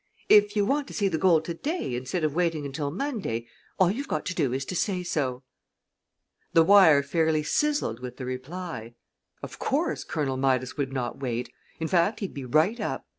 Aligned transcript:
If 0.29 0.55
you 0.55 0.65
want 0.65 0.87
to 0.87 0.95
see 0.95 1.09
the 1.09 1.19
gold 1.19 1.45
to 1.45 1.53
day 1.53 1.93
instead 1.93 2.23
of 2.23 2.33
waiting 2.33 2.65
until 2.65 2.89
Monday, 2.89 3.47
all 3.77 3.91
you've 3.91 4.07
got 4.07 4.25
to 4.25 4.33
do 4.33 4.51
is 4.51 4.65
to 4.65 4.75
say 4.75 5.03
so." 5.03 5.43
The 6.53 6.63
wire 6.63 7.03
fairly 7.03 7.43
sizzled 7.43 7.99
with 7.99 8.17
the 8.17 8.25
reply. 8.25 8.95
Of 9.43 9.59
course, 9.59 10.03
Colonel 10.03 10.37
Midas 10.37 10.75
would 10.75 10.91
not 10.91 11.19
wait. 11.19 11.53
In 11.79 11.87
fact, 11.87 12.19
he'd 12.19 12.33
be 12.33 12.45
right 12.45 12.79
up. 12.79 13.05